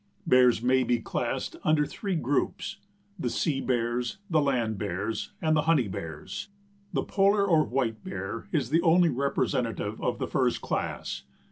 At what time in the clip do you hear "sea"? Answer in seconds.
3.29-3.61